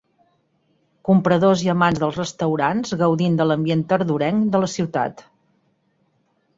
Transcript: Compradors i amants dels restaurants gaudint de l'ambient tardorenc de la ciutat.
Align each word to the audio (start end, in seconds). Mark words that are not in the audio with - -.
Compradors 1.09 1.61
i 1.65 1.69
amants 1.75 2.01
dels 2.05 2.17
restaurants 2.21 2.97
gaudint 3.05 3.39
de 3.43 3.49
l'ambient 3.51 3.87
tardorenc 3.95 4.45
de 4.57 4.67
la 4.67 4.75
ciutat. 4.79 5.27